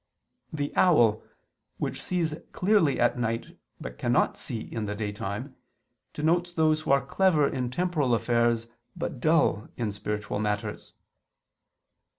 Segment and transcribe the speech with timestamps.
[0.51, 1.21] The owl,
[1.77, 5.55] which sees clearly at night, but cannot see in the daytime,
[6.11, 10.93] denotes those who are clever in temporal affairs, but dull in spiritual matters.